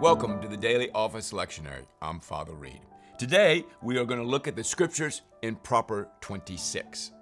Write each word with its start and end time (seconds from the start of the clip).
Welcome 0.00 0.40
to 0.40 0.48
the 0.48 0.56
Daily 0.56 0.90
Office 0.92 1.32
Lectionary. 1.32 1.84
I'm 2.02 2.20
Father 2.20 2.52
Reed. 2.52 2.80
Today, 3.18 3.64
we 3.82 3.98
are 3.98 4.04
going 4.04 4.18
to 4.18 4.26
look 4.26 4.48
at 4.48 4.56
the 4.56 4.64
scriptures 4.64 5.22
in 5.42 5.56
Proper 5.56 6.08
26, 6.20 7.12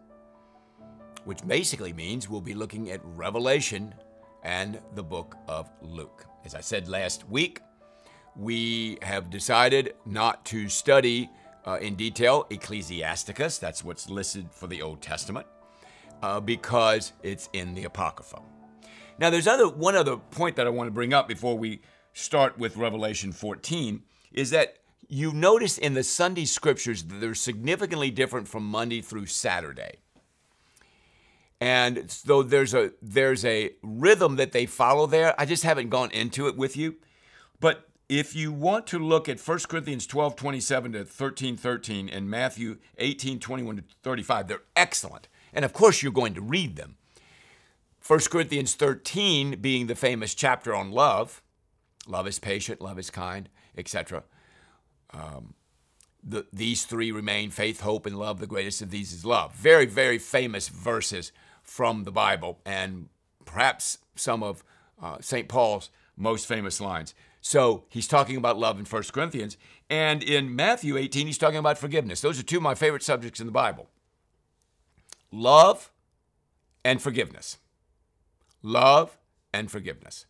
which 1.24 1.46
basically 1.46 1.93
means 1.93 2.29
we'll 2.29 2.40
be 2.40 2.54
looking 2.54 2.90
at 2.90 3.01
Revelation 3.04 3.95
and 4.43 4.80
the 4.95 5.02
book 5.02 5.36
of 5.48 5.68
Luke. 5.82 6.25
As 6.45 6.55
I 6.55 6.61
said 6.61 6.89
last 6.89 7.29
week, 7.29 7.61
we 8.36 8.98
have 9.02 9.29
decided 9.29 9.95
not 10.07 10.45
to 10.46 10.68
study 10.68 11.29
uh, 11.66 11.79
in 11.82 11.96
detail 11.96 12.46
Ecclesiasticus, 12.48 13.59
that's 13.59 13.84
what's 13.84 14.09
listed 14.09 14.48
for 14.50 14.68
the 14.68 14.80
Old 14.80 15.02
Testament, 15.02 15.46
uh, 16.23 16.41
because 16.41 17.12
it's 17.23 17.48
in 17.53 17.75
the 17.75 17.85
Apocrypha. 17.85 18.41
Now, 19.18 19.31
there's 19.31 19.46
other 19.46 19.68
one 19.68 19.96
other 19.96 20.17
point 20.17 20.57
that 20.57 20.67
I 20.67 20.71
want 20.71 20.86
to 20.86 20.93
bring 20.93 21.13
up 21.13 21.29
before 21.29 21.58
we 21.58 21.81
start 22.13 22.58
with 22.58 22.77
Revelation 22.77 23.32
14 23.32 24.03
is 24.32 24.50
that 24.50 24.79
you 25.08 25.32
notice 25.32 25.79
in 25.79 25.94
the 25.94 26.03
Sunday 26.03 26.44
scriptures 26.44 27.03
that 27.04 27.21
they're 27.21 27.35
significantly 27.35 28.11
different 28.11 28.46
from 28.46 28.64
Monday 28.64 29.00
through 29.00 29.27
Saturday. 29.27 29.99
And 31.61 32.11
so 32.11 32.42
there's 32.42 32.75
a 32.75 32.92
there's 33.03 33.44
a 33.44 33.72
rhythm 33.83 34.36
that 34.36 34.53
they 34.53 34.66
follow 34.66 35.06
there. 35.06 35.34
I 35.41 35.44
just 35.44 35.64
haven't 35.64 35.89
gone 35.89 36.11
into 36.12 36.47
it 36.47 36.56
with 36.56 36.77
you. 36.77 36.97
But 37.58 37.89
if 38.08 38.36
you 38.36 38.53
want 38.53 38.86
to 38.89 38.98
look 38.98 39.28
at 39.28 39.41
1 39.41 39.58
Corinthians 39.69 40.06
12, 40.06 40.36
27 40.36 40.92
to 40.92 41.05
13, 41.05 41.56
13 41.56 42.08
and 42.08 42.30
Matthew 42.30 42.78
18, 42.98 43.41
21 43.41 43.77
to 43.77 43.84
35, 44.03 44.48
they're 44.48 44.62
excellent. 44.77 45.28
And 45.52 45.64
of 45.64 45.72
course 45.72 46.02
you're 46.02 46.12
going 46.12 46.34
to 46.34 46.41
read 46.41 46.77
them. 46.77 46.97
1 48.06 48.20
Corinthians 48.30 48.75
13 48.75 49.61
being 49.61 49.86
the 49.86 49.94
famous 49.94 50.34
chapter 50.34 50.74
on 50.74 50.91
love. 50.91 51.42
Love 52.06 52.27
is 52.27 52.38
patient, 52.38 52.80
love 52.80 52.98
is 52.98 53.10
kind, 53.10 53.48
etc. 53.77 54.22
Um, 55.12 55.55
the, 56.24 56.46
these 56.52 56.84
three 56.84 57.12
remain 57.12 57.50
faith, 57.50 57.80
hope, 57.80 58.06
and 58.06 58.18
love. 58.18 58.40
The 58.40 58.46
greatest 58.46 58.80
of 58.80 58.90
these 58.90 59.12
is 59.12 59.24
love. 59.24 59.55
Very, 59.55 59.84
very 59.84 60.18
famous 60.18 60.68
verses 60.68 61.32
from 61.62 62.05
the 62.05 62.10
Bible, 62.10 62.60
and 62.64 63.08
perhaps 63.44 63.98
some 64.14 64.42
of 64.42 64.64
uh, 65.02 65.18
St. 65.20 65.48
Paul's 65.48 65.90
most 66.16 66.46
famous 66.46 66.80
lines. 66.80 67.14
So 67.40 67.84
he's 67.88 68.08
talking 68.08 68.36
about 68.36 68.58
love 68.58 68.78
in 68.78 68.84
1 68.84 69.02
Corinthians. 69.12 69.56
And 69.88 70.22
in 70.22 70.56
Matthew 70.56 70.96
18, 70.96 71.27
he's 71.27 71.38
talking 71.38 71.58
about 71.58 71.78
forgiveness. 71.78 72.20
Those 72.20 72.40
are 72.40 72.42
two 72.42 72.56
of 72.56 72.62
my 72.62 72.74
favorite 72.74 73.02
subjects 73.02 73.38
in 73.38 73.46
the 73.46 73.52
Bible 73.52 73.88
love 75.30 75.90
and 76.84 77.00
forgiveness 77.02 77.58
love, 78.62 79.18
and 79.52 79.70
forgiveness. 79.70 80.26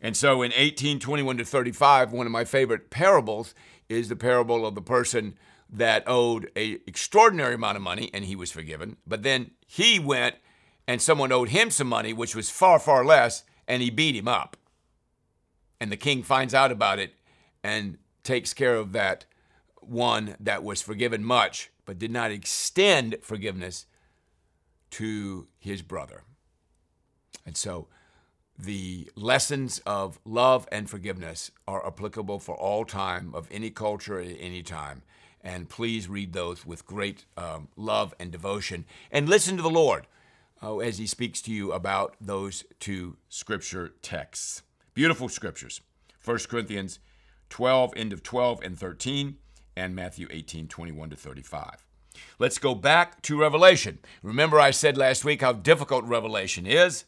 And 0.00 0.16
so 0.16 0.42
in 0.42 0.50
1821 0.50 1.38
to 1.38 1.44
35, 1.44 2.12
one 2.12 2.26
of 2.26 2.32
my 2.32 2.44
favorite 2.44 2.90
parables 2.90 3.54
is 3.88 4.08
the 4.08 4.16
parable 4.16 4.66
of 4.66 4.74
the 4.74 4.82
person 4.82 5.36
that 5.70 6.04
owed 6.06 6.50
a 6.56 6.78
extraordinary 6.86 7.54
amount 7.54 7.76
of 7.76 7.82
money 7.82 8.10
and 8.12 8.24
he 8.24 8.36
was 8.36 8.50
forgiven, 8.50 8.96
but 9.06 9.22
then 9.22 9.52
he 9.66 9.98
went 9.98 10.36
and 10.86 11.00
someone 11.00 11.32
owed 11.32 11.48
him 11.48 11.70
some 11.70 11.88
money 11.88 12.12
which 12.12 12.36
was 12.36 12.50
far 12.50 12.78
far 12.78 13.04
less 13.04 13.44
and 13.66 13.82
he 13.82 13.90
beat 13.90 14.14
him 14.14 14.28
up. 14.28 14.56
And 15.80 15.90
the 15.90 15.96
king 15.96 16.22
finds 16.22 16.54
out 16.54 16.70
about 16.70 16.98
it 16.98 17.14
and 17.62 17.98
takes 18.22 18.54
care 18.54 18.76
of 18.76 18.92
that 18.92 19.24
one 19.80 20.36
that 20.38 20.62
was 20.62 20.80
forgiven 20.80 21.24
much 21.24 21.70
but 21.86 21.98
did 21.98 22.10
not 22.10 22.30
extend 22.30 23.16
forgiveness 23.22 23.86
to 24.94 25.48
his 25.58 25.82
brother. 25.82 26.22
And 27.44 27.56
so 27.56 27.88
the 28.56 29.10
lessons 29.16 29.80
of 29.84 30.20
love 30.24 30.68
and 30.70 30.88
forgiveness 30.88 31.50
are 31.66 31.84
applicable 31.84 32.38
for 32.38 32.54
all 32.54 32.84
time, 32.84 33.32
of 33.34 33.48
any 33.50 33.70
culture 33.70 34.20
at 34.20 34.36
any 34.38 34.62
time. 34.62 35.02
And 35.42 35.68
please 35.68 36.08
read 36.08 36.32
those 36.32 36.64
with 36.64 36.86
great 36.86 37.24
um, 37.36 37.68
love 37.76 38.14
and 38.20 38.30
devotion. 38.30 38.84
And 39.10 39.28
listen 39.28 39.56
to 39.56 39.62
the 39.62 39.68
Lord 39.68 40.06
uh, 40.62 40.78
as 40.78 40.98
He 40.98 41.08
speaks 41.08 41.42
to 41.42 41.52
you 41.52 41.72
about 41.72 42.14
those 42.20 42.62
two 42.78 43.16
scripture 43.28 43.94
texts. 44.00 44.62
Beautiful 44.94 45.28
scriptures 45.28 45.80
1 46.24 46.38
Corinthians 46.48 47.00
12, 47.50 47.92
end 47.96 48.12
of 48.12 48.22
12 48.22 48.62
and 48.62 48.78
13, 48.78 49.38
and 49.76 49.94
Matthew 49.96 50.28
18, 50.30 50.68
21 50.68 51.10
to 51.10 51.16
35. 51.16 51.84
Let's 52.38 52.58
go 52.58 52.74
back 52.74 53.22
to 53.22 53.38
Revelation. 53.38 53.98
Remember, 54.22 54.58
I 54.58 54.70
said 54.70 54.96
last 54.96 55.24
week 55.24 55.40
how 55.40 55.52
difficult 55.52 56.04
Revelation 56.04 56.66
is. 56.66 57.04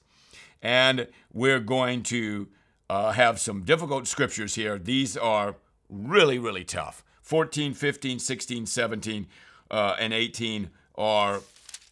And 0.63 1.09
we're 1.33 1.61
going 1.61 2.03
to 2.05 2.49
uh, 2.89 3.13
have 3.13 3.39
some 3.39 3.63
difficult 3.63 4.07
scriptures 4.07 4.55
here. 4.55 4.79
These 4.79 5.17
are 5.17 5.57
really, 5.89 6.39
really 6.39 6.65
tough. 6.65 7.05
14, 7.23 7.75
15, 7.75 8.19
16, 8.19 8.67
17, 8.67 9.27
uh, 9.71 9.97
and 9.99 10.13
18 10.13 10.71
are 10.97 11.41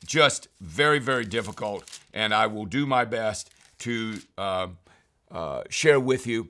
just 0.07 0.49
very, 0.61 0.99
very 0.99 1.25
difficult. 1.25 2.01
And 2.13 2.33
I 2.33 2.47
will 2.47 2.67
do 2.67 2.87
my 2.87 3.05
best 3.05 3.51
to 3.81 4.19
uh, 4.39 4.69
uh 5.31 5.63
share 5.69 5.99
with 5.99 6.27
you. 6.27 6.49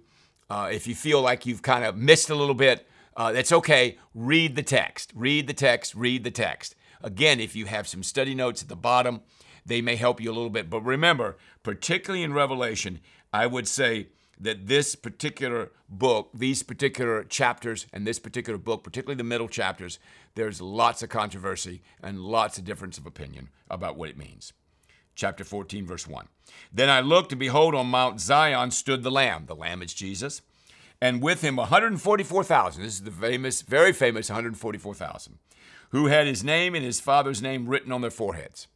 Uh, 0.50 0.68
if 0.70 0.86
you 0.86 0.94
feel 0.94 1.22
like 1.22 1.46
you've 1.46 1.62
kind 1.62 1.84
of 1.84 1.96
missed 1.96 2.28
a 2.28 2.34
little 2.34 2.54
bit, 2.54 2.86
uh, 3.16 3.32
that's 3.32 3.52
okay. 3.52 3.98
Read 4.14 4.56
the 4.56 4.62
text. 4.62 5.12
Read 5.14 5.46
the 5.46 5.54
text. 5.54 5.94
Read 5.94 6.24
the 6.24 6.30
text. 6.30 6.74
Again, 7.02 7.40
if 7.40 7.54
you 7.54 7.66
have 7.66 7.86
some 7.86 8.02
study 8.02 8.34
notes 8.34 8.62
at 8.62 8.68
the 8.68 8.76
bottom, 8.76 9.20
they 9.66 9.80
may 9.80 9.96
help 9.96 10.20
you 10.20 10.30
a 10.30 10.34
little 10.34 10.50
bit. 10.50 10.70
But 10.70 10.80
remember, 10.82 11.36
particularly 11.62 12.22
in 12.22 12.32
Revelation, 12.32 13.00
I 13.32 13.46
would 13.46 13.68
say 13.68 14.08
that 14.40 14.66
this 14.66 14.94
particular 14.94 15.70
book, 15.88 16.30
these 16.34 16.62
particular 16.62 17.24
chapters, 17.24 17.86
and 17.92 18.06
this 18.06 18.18
particular 18.18 18.58
book, 18.58 18.82
particularly 18.82 19.16
the 19.16 19.24
middle 19.24 19.48
chapters, 19.48 19.98
there's 20.34 20.60
lots 20.60 21.02
of 21.02 21.08
controversy 21.08 21.82
and 22.02 22.20
lots 22.20 22.58
of 22.58 22.64
difference 22.64 22.98
of 22.98 23.06
opinion 23.06 23.48
about 23.70 23.96
what 23.96 24.08
it 24.08 24.18
means. 24.18 24.52
Chapter 25.14 25.44
14, 25.44 25.86
verse 25.86 26.08
1. 26.08 26.26
Then 26.72 26.90
I 26.90 27.00
looked, 27.00 27.32
and 27.32 27.38
behold, 27.38 27.74
on 27.74 27.86
Mount 27.86 28.20
Zion 28.20 28.72
stood 28.72 29.02
the 29.04 29.10
Lamb. 29.10 29.46
The 29.46 29.54
Lamb 29.54 29.82
is 29.82 29.94
Jesus. 29.94 30.42
And 31.04 31.20
with 31.20 31.42
him 31.42 31.56
144,000. 31.56 32.82
This 32.82 32.94
is 32.94 33.02
the 33.02 33.10
famous, 33.10 33.60
very 33.60 33.92
famous 33.92 34.30
144,000, 34.30 35.38
who 35.90 36.06
had 36.06 36.26
his 36.26 36.42
name 36.42 36.74
and 36.74 36.82
his 36.82 36.98
father's 36.98 37.42
name 37.42 37.68
written 37.68 37.92
on 37.92 38.00
their 38.00 38.10
foreheads. 38.10 38.68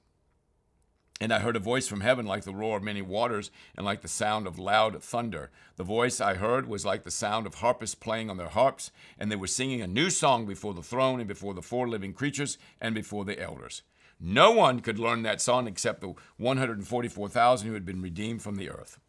And 1.22 1.32
I 1.32 1.38
heard 1.38 1.56
a 1.56 1.58
voice 1.58 1.88
from 1.88 2.02
heaven 2.02 2.26
like 2.26 2.44
the 2.44 2.52
roar 2.52 2.76
of 2.76 2.82
many 2.82 3.00
waters 3.00 3.50
and 3.74 3.86
like 3.86 4.02
the 4.02 4.08
sound 4.08 4.46
of 4.46 4.58
loud 4.58 5.02
thunder. 5.02 5.50
The 5.76 5.84
voice 5.84 6.20
I 6.20 6.34
heard 6.34 6.68
was 6.68 6.84
like 6.84 7.04
the 7.04 7.10
sound 7.10 7.46
of 7.46 7.54
harpists 7.54 7.94
playing 7.94 8.28
on 8.28 8.36
their 8.36 8.50
harps, 8.50 8.90
and 9.18 9.32
they 9.32 9.36
were 9.36 9.46
singing 9.46 9.80
a 9.80 9.86
new 9.86 10.10
song 10.10 10.44
before 10.44 10.74
the 10.74 10.82
throne 10.82 11.20
and 11.20 11.28
before 11.28 11.54
the 11.54 11.62
four 11.62 11.88
living 11.88 12.12
creatures 12.12 12.58
and 12.78 12.94
before 12.94 13.24
the 13.24 13.40
elders. 13.40 13.80
No 14.20 14.50
one 14.50 14.80
could 14.80 14.98
learn 14.98 15.22
that 15.22 15.40
song 15.40 15.66
except 15.66 16.02
the 16.02 16.12
144,000 16.36 17.66
who 17.66 17.72
had 17.72 17.86
been 17.86 18.02
redeemed 18.02 18.42
from 18.42 18.56
the 18.56 18.68
earth. 18.68 19.00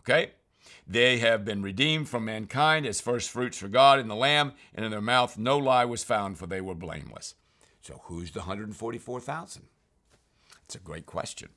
Okay? 0.00 0.32
They 0.86 1.18
have 1.18 1.44
been 1.44 1.62
redeemed 1.62 2.08
from 2.08 2.24
mankind 2.24 2.86
as 2.86 3.00
first 3.00 3.30
fruits 3.30 3.58
for 3.58 3.68
God 3.68 3.98
and 3.98 4.10
the 4.10 4.14
Lamb, 4.14 4.52
and 4.74 4.84
in 4.84 4.90
their 4.90 5.00
mouth 5.00 5.38
no 5.38 5.58
lie 5.58 5.84
was 5.84 6.04
found, 6.04 6.38
for 6.38 6.46
they 6.46 6.60
were 6.60 6.74
blameless. 6.74 7.34
So 7.80 8.02
who's 8.04 8.32
the 8.32 8.40
144,000? 8.40 9.62
It's 10.64 10.74
a 10.74 10.78
great 10.78 11.06
question. 11.06 11.48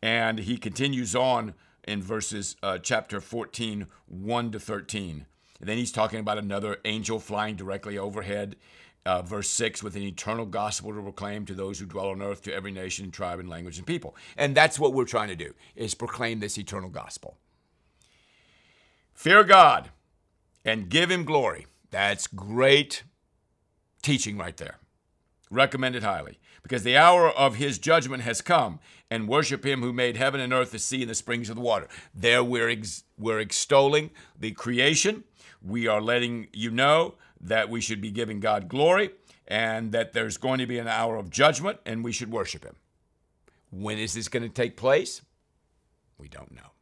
And 0.00 0.38
he 0.40 0.56
continues 0.56 1.14
on 1.14 1.54
in 1.86 2.02
verses 2.02 2.56
uh, 2.62 2.78
chapter 2.78 3.20
14, 3.20 3.86
1 4.06 4.52
to 4.52 4.60
13. 4.60 5.26
And 5.60 5.68
then 5.68 5.76
he's 5.76 5.92
talking 5.92 6.20
about 6.20 6.38
another 6.38 6.78
angel 6.84 7.18
flying 7.18 7.56
directly 7.56 7.98
overhead. 7.98 8.56
Uh, 9.06 9.22
verse 9.22 9.48
6 9.48 9.82
with 9.82 9.96
an 9.96 10.02
eternal 10.02 10.44
gospel 10.44 10.92
to 10.92 11.00
proclaim 11.00 11.46
to 11.46 11.54
those 11.54 11.78
who 11.78 11.86
dwell 11.86 12.08
on 12.08 12.20
earth 12.20 12.42
to 12.42 12.52
every 12.52 12.70
nation 12.70 13.10
tribe 13.10 13.38
and 13.38 13.48
language 13.48 13.78
and 13.78 13.86
people 13.86 14.14
and 14.36 14.54
that's 14.54 14.78
what 14.78 14.92
we're 14.92 15.06
trying 15.06 15.28
to 15.28 15.36
do 15.36 15.54
is 15.76 15.94
proclaim 15.94 16.40
this 16.40 16.58
eternal 16.58 16.90
gospel 16.90 17.38
fear 19.18 19.42
god 19.42 19.90
and 20.64 20.88
give 20.88 21.10
him 21.10 21.24
glory 21.24 21.66
that's 21.90 22.26
great 22.26 23.02
teaching 24.02 24.38
right 24.38 24.56
there 24.58 24.76
recommend 25.50 25.96
it 25.96 26.02
highly 26.02 26.38
because 26.68 26.82
the 26.82 26.98
hour 26.98 27.30
of 27.30 27.54
his 27.54 27.78
judgment 27.78 28.22
has 28.24 28.42
come, 28.42 28.78
and 29.10 29.26
worship 29.26 29.64
him 29.64 29.80
who 29.80 29.90
made 29.90 30.18
heaven 30.18 30.38
and 30.38 30.52
earth, 30.52 30.70
the 30.70 30.78
sea, 30.78 31.00
and 31.00 31.10
the 31.10 31.14
springs 31.14 31.48
of 31.48 31.56
the 31.56 31.62
water. 31.62 31.88
There 32.14 32.44
we're, 32.44 32.68
ex- 32.68 33.04
we're 33.18 33.40
extolling 33.40 34.10
the 34.38 34.50
creation. 34.50 35.24
We 35.62 35.86
are 35.86 36.02
letting 36.02 36.48
you 36.52 36.70
know 36.70 37.14
that 37.40 37.70
we 37.70 37.80
should 37.80 38.02
be 38.02 38.10
giving 38.10 38.38
God 38.38 38.68
glory 38.68 39.12
and 39.46 39.92
that 39.92 40.12
there's 40.12 40.36
going 40.36 40.58
to 40.58 40.66
be 40.66 40.78
an 40.78 40.88
hour 40.88 41.16
of 41.16 41.30
judgment 41.30 41.78
and 41.86 42.04
we 42.04 42.12
should 42.12 42.30
worship 42.30 42.64
him. 42.64 42.76
When 43.70 43.96
is 43.96 44.12
this 44.12 44.28
going 44.28 44.42
to 44.42 44.50
take 44.50 44.76
place? 44.76 45.22
We 46.18 46.28
don't 46.28 46.54
know. 46.54 46.72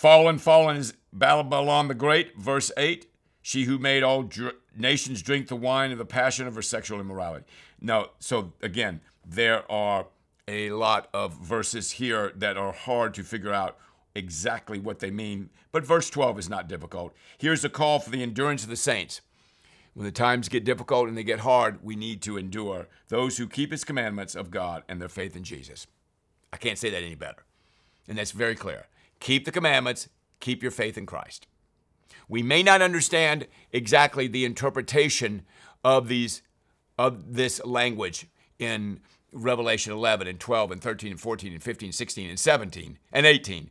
Fallen, 0.00 0.38
fallen 0.38 0.78
is 0.78 0.94
Babylon 1.12 1.88
the 1.88 1.94
Great, 1.94 2.34
verse 2.34 2.72
8. 2.78 3.06
She 3.42 3.64
who 3.64 3.76
made 3.76 4.02
all 4.02 4.22
dr- 4.22 4.54
nations 4.74 5.20
drink 5.20 5.48
the 5.48 5.56
wine 5.56 5.92
of 5.92 5.98
the 5.98 6.06
passion 6.06 6.46
of 6.46 6.54
her 6.54 6.62
sexual 6.62 7.00
immorality. 7.00 7.44
Now, 7.82 8.12
so 8.18 8.54
again, 8.62 9.02
there 9.26 9.70
are 9.70 10.06
a 10.48 10.70
lot 10.70 11.10
of 11.12 11.34
verses 11.34 11.90
here 11.90 12.32
that 12.36 12.56
are 12.56 12.72
hard 12.72 13.12
to 13.12 13.22
figure 13.22 13.52
out 13.52 13.76
exactly 14.14 14.78
what 14.78 15.00
they 15.00 15.10
mean, 15.10 15.50
but 15.70 15.84
verse 15.84 16.08
12 16.08 16.38
is 16.38 16.48
not 16.48 16.66
difficult. 16.66 17.12
Here's 17.36 17.62
a 17.62 17.68
call 17.68 17.98
for 17.98 18.08
the 18.08 18.22
endurance 18.22 18.62
of 18.62 18.70
the 18.70 18.76
saints. 18.76 19.20
When 19.92 20.06
the 20.06 20.12
times 20.12 20.48
get 20.48 20.64
difficult 20.64 21.08
and 21.08 21.18
they 21.18 21.24
get 21.24 21.40
hard, 21.40 21.84
we 21.84 21.94
need 21.94 22.22
to 22.22 22.38
endure 22.38 22.88
those 23.08 23.36
who 23.36 23.46
keep 23.46 23.70
his 23.70 23.84
commandments 23.84 24.34
of 24.34 24.50
God 24.50 24.82
and 24.88 24.98
their 24.98 25.10
faith 25.10 25.36
in 25.36 25.44
Jesus. 25.44 25.86
I 26.54 26.56
can't 26.56 26.78
say 26.78 26.88
that 26.88 27.02
any 27.02 27.16
better. 27.16 27.44
And 28.08 28.16
that's 28.16 28.30
very 28.30 28.54
clear. 28.54 28.86
Keep 29.20 29.44
the 29.44 29.52
commandments, 29.52 30.08
keep 30.40 30.62
your 30.62 30.72
faith 30.72 30.98
in 30.98 31.06
Christ. 31.06 31.46
We 32.28 32.42
may 32.42 32.62
not 32.62 32.82
understand 32.82 33.46
exactly 33.72 34.26
the 34.26 34.44
interpretation 34.44 35.42
of 35.84 36.08
these 36.08 36.42
of 36.98 37.34
this 37.34 37.64
language 37.64 38.26
in 38.58 39.00
Revelation 39.32 39.92
11 39.92 40.26
and 40.26 40.38
12 40.38 40.72
and 40.72 40.82
13 40.82 41.12
and 41.12 41.20
14 41.20 41.52
and 41.52 41.62
15, 41.62 41.86
and 41.86 41.94
16 41.94 42.28
and 42.28 42.38
17 42.38 42.98
and 43.12 43.26
18. 43.26 43.70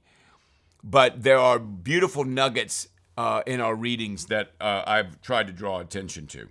But 0.83 1.23
there 1.23 1.37
are 1.37 1.59
beautiful 1.59 2.23
nuggets 2.23 2.87
uh, 3.17 3.43
in 3.45 3.61
our 3.61 3.75
readings 3.75 4.25
that 4.27 4.53
uh, 4.59 4.83
I've 4.87 5.21
tried 5.21 5.47
to 5.47 5.53
draw 5.53 5.79
attention 5.79 6.25
to. 6.27 6.49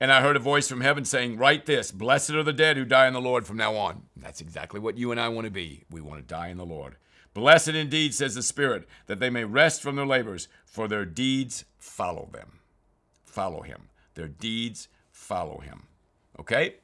And 0.00 0.12
I 0.12 0.20
heard 0.20 0.36
a 0.36 0.40
voice 0.40 0.68
from 0.68 0.80
heaven 0.80 1.04
saying, 1.04 1.38
Write 1.38 1.66
this 1.66 1.90
Blessed 1.90 2.30
are 2.30 2.42
the 2.42 2.52
dead 2.52 2.76
who 2.76 2.84
die 2.84 3.06
in 3.06 3.14
the 3.14 3.20
Lord 3.20 3.46
from 3.46 3.56
now 3.56 3.76
on. 3.76 4.02
That's 4.16 4.40
exactly 4.40 4.78
what 4.78 4.98
you 4.98 5.10
and 5.10 5.20
I 5.20 5.28
want 5.28 5.46
to 5.46 5.50
be. 5.50 5.84
We 5.90 6.00
want 6.00 6.20
to 6.20 6.26
die 6.26 6.48
in 6.48 6.56
the 6.56 6.66
Lord. 6.66 6.96
Blessed 7.34 7.68
indeed, 7.68 8.14
says 8.14 8.34
the 8.34 8.42
Spirit, 8.42 8.88
that 9.06 9.20
they 9.20 9.30
may 9.30 9.44
rest 9.44 9.82
from 9.82 9.96
their 9.96 10.06
labors, 10.06 10.48
for 10.64 10.88
their 10.88 11.04
deeds 11.04 11.64
follow 11.78 12.28
them. 12.32 12.60
Follow 13.24 13.62
him. 13.62 13.88
Their 14.14 14.28
deeds 14.28 14.88
follow 15.12 15.58
him. 15.58 15.84
Okay? 16.38 16.76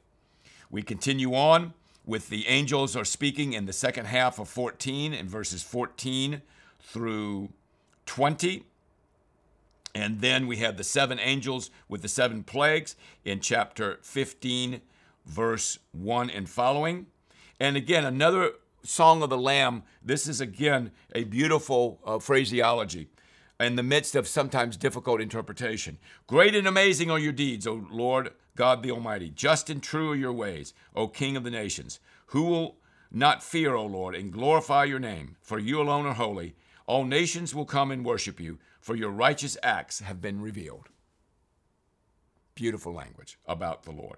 We 0.69 0.81
continue 0.81 1.33
on 1.33 1.73
with 2.05 2.29
the 2.29 2.47
angels 2.47 2.95
are 2.95 3.05
speaking 3.05 3.53
in 3.53 3.65
the 3.65 3.73
second 3.73 4.05
half 4.05 4.39
of 4.39 4.47
14 4.47 5.13
in 5.13 5.27
verses 5.27 5.63
14 5.63 6.41
through 6.79 7.49
20. 8.05 8.63
And 9.93 10.21
then 10.21 10.45
we 10.45 10.57
have 10.57 10.77
the 10.77 10.83
seven 10.83 11.19
angels 11.19 11.71
with 11.87 12.01
the 12.01 12.07
seven 12.07 12.43
plagues 12.43 12.95
in 13.23 13.39
chapter 13.39 13.99
15, 14.01 14.81
verse 15.25 15.79
1 15.93 16.29
and 16.29 16.49
following. 16.49 17.07
And 17.59 17.77
again, 17.77 18.03
another 18.05 18.51
Song 18.85 19.23
of 19.23 19.29
the 19.29 19.37
Lamb. 19.37 19.83
This 20.03 20.27
is 20.27 20.39
again 20.39 20.91
a 21.13 21.23
beautiful 21.23 21.99
uh, 22.05 22.19
phraseology 22.19 23.09
in 23.59 23.75
the 23.75 23.83
midst 23.83 24.15
of 24.15 24.27
sometimes 24.27 24.77
difficult 24.77 25.21
interpretation. 25.21 25.97
Great 26.27 26.55
and 26.55 26.67
amazing 26.67 27.09
are 27.09 27.19
your 27.19 27.31
deeds, 27.31 27.65
O 27.65 27.87
Lord 27.89 28.31
God 28.55 28.83
the 28.83 28.91
Almighty. 28.91 29.29
Just 29.29 29.69
and 29.69 29.81
true 29.81 30.11
are 30.11 30.15
your 30.15 30.33
ways, 30.33 30.73
O 30.95 31.07
King 31.07 31.35
of 31.35 31.43
the 31.43 31.51
nations. 31.51 31.99
Who 32.27 32.43
will 32.43 32.77
not 33.11 33.43
fear, 33.43 33.75
O 33.75 33.85
Lord, 33.85 34.15
and 34.15 34.31
glorify 34.31 34.85
your 34.85 34.99
name? 34.99 35.35
For 35.41 35.59
you 35.59 35.81
alone 35.81 36.05
are 36.05 36.13
holy. 36.13 36.55
All 36.87 37.03
nations 37.03 37.55
will 37.55 37.65
come 37.65 37.91
and 37.91 38.05
worship 38.05 38.39
you, 38.39 38.59
for 38.79 38.95
your 38.95 39.09
righteous 39.09 39.57
acts 39.63 39.99
have 39.99 40.21
been 40.21 40.41
revealed. 40.41 40.89
Beautiful 42.53 42.93
language 42.93 43.37
about 43.47 43.83
the 43.83 43.91
Lord. 43.91 44.17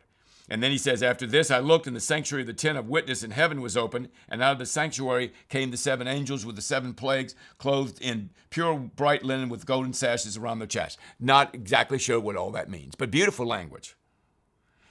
And 0.50 0.64
then 0.64 0.72
he 0.72 0.78
says, 0.78 1.04
After 1.04 1.28
this 1.28 1.52
I 1.52 1.60
looked, 1.60 1.88
and 1.88 1.96
the 1.96 2.02
sanctuary 2.02 2.44
of 2.44 2.48
the 2.48 2.54
tent 2.54 2.78
of 2.78 2.88
witness 2.88 3.24
in 3.24 3.32
heaven 3.32 3.62
was 3.62 3.76
open, 3.76 4.10
and 4.30 4.42
out 4.42 4.54
of 4.54 4.60
the 4.60 4.66
sanctuary 4.66 5.34
came 5.50 5.72
the 5.72 5.78
seven 5.78 6.08
angels 6.08 6.46
with 6.46 6.56
the 6.56 6.62
seven 6.62 6.94
plagues, 6.94 7.36
clothed 7.58 8.02
in 8.02 8.30
pure 8.50 8.78
bright 8.78 9.24
linen 9.24 9.50
with 9.50 9.66
golden 9.66 9.94
sashes 9.94 10.38
around 10.38 10.60
their 10.60 10.68
chests. 10.68 10.98
Not 11.20 11.54
exactly 11.54 12.00
sure 12.00 12.20
what 12.20 12.38
all 12.38 12.52
that 12.52 12.70
means, 12.70 12.96
but 12.96 13.12
beautiful 13.12 13.46
language. 13.46 13.96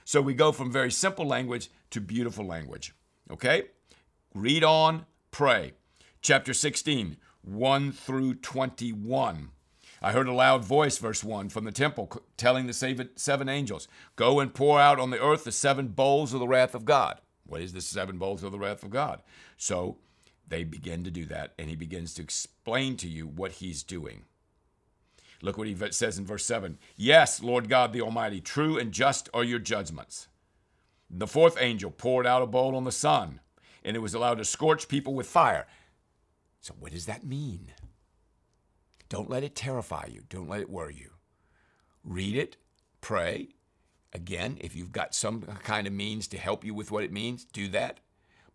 So 0.05 0.21
we 0.21 0.33
go 0.33 0.51
from 0.51 0.71
very 0.71 0.91
simple 0.91 1.25
language 1.25 1.69
to 1.89 1.99
beautiful 1.99 2.45
language. 2.45 2.93
Okay? 3.31 3.63
Read 4.33 4.63
on, 4.63 5.05
pray. 5.31 5.73
Chapter 6.21 6.53
16, 6.53 7.17
1 7.41 7.91
through 7.91 8.35
21. 8.35 9.49
I 10.01 10.11
heard 10.11 10.27
a 10.27 10.33
loud 10.33 10.63
voice, 10.63 10.97
verse 10.97 11.23
1, 11.23 11.49
from 11.49 11.65
the 11.65 11.71
temple 11.71 12.21
telling 12.37 12.67
the 12.67 13.09
seven 13.15 13.49
angels, 13.49 13.87
Go 14.15 14.39
and 14.39 14.53
pour 14.53 14.79
out 14.79 14.99
on 14.99 15.09
the 15.09 15.21
earth 15.21 15.43
the 15.43 15.51
seven 15.51 15.87
bowls 15.87 16.33
of 16.33 16.39
the 16.39 16.47
wrath 16.47 16.75
of 16.75 16.85
God. 16.85 17.19
What 17.45 17.61
is 17.61 17.73
the 17.73 17.81
seven 17.81 18.17
bowls 18.17 18.43
of 18.43 18.51
the 18.51 18.59
wrath 18.59 18.83
of 18.83 18.89
God? 18.89 19.21
So 19.57 19.97
they 20.47 20.63
begin 20.63 21.03
to 21.03 21.11
do 21.11 21.25
that, 21.25 21.53
and 21.57 21.69
he 21.69 21.75
begins 21.75 22.13
to 22.15 22.21
explain 22.21 22.97
to 22.97 23.07
you 23.07 23.27
what 23.27 23.53
he's 23.53 23.83
doing. 23.83 24.25
Look 25.41 25.57
what 25.57 25.67
he 25.67 25.75
says 25.91 26.17
in 26.17 26.25
verse 26.25 26.45
7 26.45 26.77
Yes, 26.95 27.41
Lord 27.41 27.69
God 27.69 27.93
the 27.93 28.01
Almighty, 28.01 28.41
true 28.41 28.77
and 28.77 28.91
just 28.91 29.29
are 29.33 29.43
your 29.43 29.59
judgments. 29.59 30.27
The 31.09 31.27
fourth 31.27 31.57
angel 31.59 31.91
poured 31.91 32.27
out 32.27 32.41
a 32.41 32.47
bowl 32.47 32.75
on 32.75 32.83
the 32.83 32.91
sun, 32.91 33.39
and 33.83 33.95
it 33.95 33.99
was 33.99 34.13
allowed 34.13 34.39
to 34.39 34.45
scorch 34.45 34.87
people 34.87 35.13
with 35.13 35.27
fire. 35.27 35.67
So, 36.59 36.73
what 36.79 36.91
does 36.91 37.05
that 37.05 37.25
mean? 37.25 37.73
Don't 39.09 39.29
let 39.29 39.43
it 39.43 39.55
terrify 39.55 40.07
you. 40.11 40.23
Don't 40.29 40.49
let 40.49 40.61
it 40.61 40.69
worry 40.69 40.95
you. 40.95 41.11
Read 42.03 42.35
it, 42.35 42.57
pray. 43.01 43.49
Again, 44.13 44.57
if 44.61 44.75
you've 44.75 44.91
got 44.91 45.13
some 45.13 45.41
kind 45.41 45.87
of 45.87 45.93
means 45.93 46.27
to 46.29 46.37
help 46.37 46.63
you 46.63 46.73
with 46.73 46.91
what 46.91 47.03
it 47.03 47.11
means, 47.11 47.45
do 47.45 47.67
that. 47.69 47.99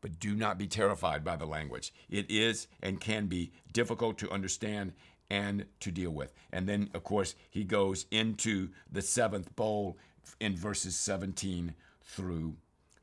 But 0.01 0.19
do 0.19 0.35
not 0.35 0.59
be 0.59 0.67
terrified 0.67 1.23
by 1.23 1.37
the 1.37 1.47
language. 1.47 1.93
It 2.11 2.29
is 2.29 2.67
and 2.83 3.01
can 3.01 3.27
be 3.27 3.53
difficult 3.73 4.19
to 4.19 4.31
understand 4.31 4.95
and 5.31 5.67
to 5.81 5.91
deal 5.91 6.11
with. 6.11 6.33
And 6.53 6.69
then, 6.69 6.91
of 6.93 7.05
course, 7.05 7.35
he 7.49 7.65
goes 7.65 8.07
into 8.11 8.71
the 8.91 9.03
seventh 9.03 9.55
bowl 9.55 9.97
in 10.41 10.57
verses 10.57 10.97
17 10.97 11.75
through 12.03 12.57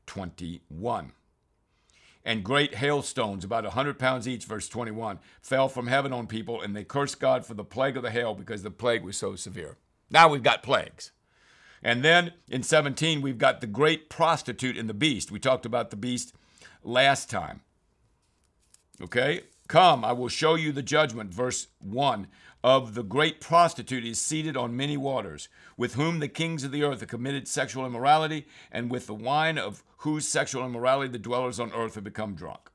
21 0.06 1.12
and 2.24 2.44
great 2.44 2.74
hailstones, 2.74 3.44
about 3.44 3.64
a 3.64 3.70
hundred 3.70 3.98
pounds 3.98 4.28
each, 4.28 4.44
verse 4.44 4.68
21, 4.68 5.18
fell 5.40 5.68
from 5.68 5.86
heaven 5.86 6.12
on 6.12 6.26
people, 6.26 6.60
and 6.60 6.76
they 6.76 6.84
cursed 6.84 7.20
God 7.20 7.46
for 7.46 7.54
the 7.54 7.64
plague 7.64 7.96
of 7.96 8.02
the 8.02 8.10
hail 8.10 8.34
because 8.34 8.62
the 8.62 8.70
plague 8.70 9.02
was 9.02 9.16
so 9.16 9.36
severe. 9.36 9.76
Now 10.10 10.28
we've 10.28 10.42
got 10.42 10.62
plagues. 10.62 11.12
And 11.82 12.04
then 12.04 12.32
in 12.48 12.62
17, 12.62 13.22
we've 13.22 13.38
got 13.38 13.60
the 13.60 13.66
great 13.66 14.10
prostitute 14.10 14.76
and 14.76 14.88
the 14.88 14.94
beast. 14.94 15.30
We 15.30 15.38
talked 15.38 15.64
about 15.64 15.90
the 15.90 15.96
beast 15.96 16.34
last 16.84 17.30
time. 17.30 17.62
Okay? 19.00 19.42
Come, 19.70 20.04
I 20.04 20.10
will 20.10 20.26
show 20.26 20.56
you 20.56 20.72
the 20.72 20.82
judgment, 20.82 21.32
verse 21.32 21.68
1 21.78 22.26
of 22.64 22.94
the 22.94 23.04
great 23.04 23.40
prostitute 23.40 24.04
is 24.04 24.20
seated 24.20 24.56
on 24.56 24.76
many 24.76 24.96
waters, 24.96 25.48
with 25.76 25.94
whom 25.94 26.18
the 26.18 26.26
kings 26.26 26.64
of 26.64 26.72
the 26.72 26.82
earth 26.82 26.98
have 26.98 27.08
committed 27.08 27.46
sexual 27.46 27.86
immorality, 27.86 28.48
and 28.72 28.90
with 28.90 29.06
the 29.06 29.14
wine 29.14 29.58
of 29.58 29.84
whose 29.98 30.26
sexual 30.26 30.66
immorality 30.66 31.12
the 31.12 31.20
dwellers 31.20 31.60
on 31.60 31.70
earth 31.72 31.94
have 31.94 32.02
become 32.02 32.34
drunk. 32.34 32.68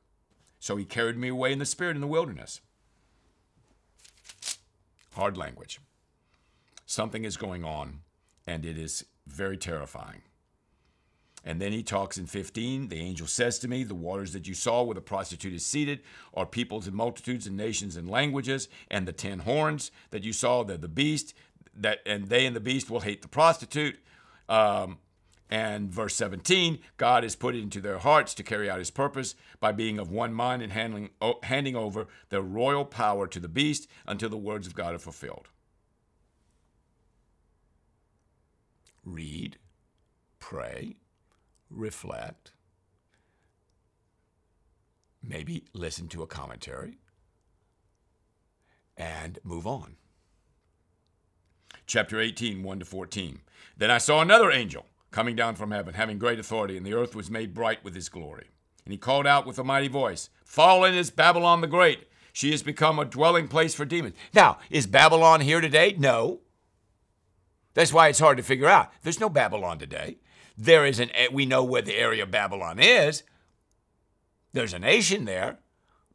So 0.58 0.78
he 0.78 0.86
carried 0.86 1.18
me 1.18 1.28
away 1.28 1.52
in 1.52 1.60
the 1.60 1.66
spirit 1.66 1.98
in 1.98 2.02
the 2.02 2.08
wilderness. 2.08 2.62
Hard 5.16 5.36
language. 5.36 5.82
Something 6.86 7.26
is 7.26 7.36
going 7.36 7.66
on, 7.66 8.04
and 8.48 8.66
it 8.66 8.78
is 8.78 9.04
very 9.28 9.58
terrifying. 9.58 10.22
And 11.48 11.62
then 11.62 11.72
he 11.72 11.84
talks 11.84 12.18
in 12.18 12.26
15. 12.26 12.88
The 12.88 13.00
angel 13.00 13.28
says 13.28 13.60
to 13.60 13.68
me, 13.68 13.84
The 13.84 13.94
waters 13.94 14.34
that 14.34 14.48
you 14.48 14.56
saw 14.56 14.82
where 14.82 14.96
the 14.96 15.02
prostitute 15.02 15.54
is 15.54 15.64
seated 15.64 16.02
are 16.34 16.46
peoples 16.46 16.88
and 16.88 16.96
multitudes 16.96 17.46
and 17.46 17.56
nations 17.56 17.96
and 17.96 18.10
languages, 18.10 18.68
and 18.90 19.08
the 19.08 19.14
ten 19.14 19.40
horns 19.40 19.92
that 20.10 20.24
you 20.24 20.34
saw, 20.34 20.64
they're 20.64 20.78
the 20.78 20.88
beast, 20.88 21.36
that 21.76 22.00
and 22.06 22.30
they 22.30 22.48
and 22.48 22.56
the 22.56 22.60
beast 22.60 22.90
will 22.90 23.02
hate 23.02 23.22
the 23.22 23.28
prostitute. 23.28 24.00
Um, 24.50 24.98
and 25.48 25.92
verse 25.92 26.16
17, 26.16 26.80
God 26.98 27.22
has 27.22 27.36
put 27.36 27.56
it 27.56 27.62
into 27.62 27.80
their 27.80 28.00
hearts 28.00 28.34
to 28.34 28.44
carry 28.44 28.68
out 28.68 28.80
his 28.80 28.90
purpose 28.90 29.36
by 29.60 29.72
being 29.72 30.00
of 30.00 30.10
one 30.10 30.34
mind 30.34 30.64
and 30.64 30.72
handling, 30.72 31.12
handing 31.44 31.76
over 31.76 32.08
their 32.30 32.42
royal 32.42 32.84
power 32.84 33.28
to 33.28 33.40
the 33.40 33.48
beast 33.48 33.88
until 34.08 34.30
the 34.30 34.38
words 34.38 34.66
of 34.66 34.74
God 34.74 34.96
are 34.96 35.00
fulfilled. 35.00 35.50
Read, 39.06 39.58
pray, 40.40 40.96
reflect, 41.70 42.52
maybe 45.22 45.66
listen 45.74 46.08
to 46.10 46.24
a 46.24 46.28
commentary, 46.28 46.98
and 48.98 49.40
move 49.44 49.68
on. 49.68 49.96
Chapter 51.88 52.20
18, 52.20 52.64
1 52.64 52.80
to 52.80 52.86
14. 52.86 53.42
Then 53.78 53.92
I 53.92 53.98
saw 53.98 54.22
another 54.22 54.52
angel 54.52 54.86
coming 55.12 55.36
down 55.36 55.56
from 55.56 55.72
heaven, 55.72 55.94
having 55.94 56.18
great 56.18 56.40
authority, 56.40 56.78
and 56.78 56.86
the 56.86 56.94
earth 56.94 57.16
was 57.16 57.30
made 57.30 57.54
bright 57.54 57.84
with 57.84 57.96
his 57.96 58.10
glory. 58.10 58.48
And 58.84 58.92
he 58.92 58.98
called 58.98 59.26
out 59.28 59.46
with 59.46 59.60
a 59.60 59.64
mighty 59.64 59.88
voice 59.88 60.30
Fallen 60.44 60.94
is 60.94 61.10
Babylon 61.10 61.62
the 61.62 61.68
Great. 61.68 62.08
She 62.34 62.52
has 62.52 62.64
become 62.64 63.00
a 63.00 63.06
dwelling 63.06 63.48
place 63.48 63.74
for 63.74 63.86
demons. 63.86 64.16
Now, 64.34 64.58
is 64.70 64.88
Babylon 64.88 65.40
here 65.42 65.62
today? 65.62 65.96
No. 65.98 66.42
That's 67.74 67.94
why 67.94 68.10
it's 68.10 68.20
hard 68.20 68.38
to 68.38 68.44
figure 68.44 68.68
out. 68.68 68.92
There's 69.04 69.20
no 69.20 69.30
Babylon 69.30 69.80
today. 69.80 70.18
There 70.58 70.86
is 70.86 71.00
an, 71.00 71.10
eh, 71.14 71.28
we 71.32 71.46
know 71.46 71.64
where 71.64 71.82
the 71.82 71.98
area 71.98 72.24
of 72.24 72.32
Babylon 72.32 72.80
is. 72.80 73.24
There's 74.54 74.74
a 74.74 74.80
nation 74.80 75.26
there, 75.26 75.58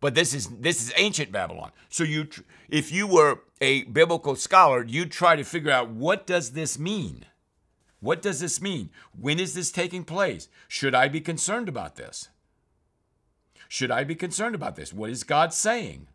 but 0.00 0.14
this 0.14 0.32
is 0.32 0.49
this 0.49 0.82
is 0.82 0.92
ancient 0.97 1.30
Babylon. 1.30 1.73
So 1.90 2.04
you, 2.04 2.28
if 2.70 2.90
you 2.90 3.06
were 3.06 3.40
a 3.61 3.82
biblical 3.85 4.35
scholar, 4.35 4.82
you'd 4.82 5.12
try 5.12 5.37
to 5.37 5.44
figure 5.44 5.70
out 5.70 5.90
what 5.90 6.26
does 6.26 6.52
this 6.52 6.78
mean. 6.78 7.26
What 8.00 8.23
does 8.23 8.40
this 8.40 8.62
mean? 8.62 8.88
When 9.18 9.38
is 9.38 9.52
this 9.52 9.70
taking 9.70 10.04
place? 10.04 10.49
Should 10.68 10.94
I 10.94 11.09
be 11.09 11.20
concerned 11.20 11.68
about 11.68 11.97
this? 11.97 12.30
Should 13.68 13.90
I 13.90 14.04
be 14.04 14.14
concerned 14.14 14.54
about 14.54 14.75
this? 14.75 14.92
What 14.92 15.11
is 15.11 15.23
God 15.23 15.52
saying? 15.52 16.09